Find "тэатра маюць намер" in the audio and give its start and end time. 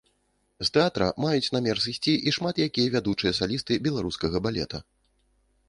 0.77-1.81